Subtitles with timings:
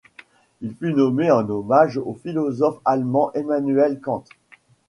[0.61, 4.23] Il fut nommé en hommage au philosophe allemand Emmanuel Kant.